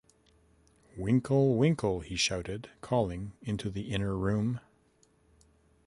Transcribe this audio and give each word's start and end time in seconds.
‘Winkle— 0.97 1.55
Winkle!’ 1.57 1.99
he 1.99 2.15
shouted, 2.15 2.71
calling 2.81 3.33
into 3.43 3.69
the 3.69 3.91
inner 3.93 4.17
room. 4.17 4.59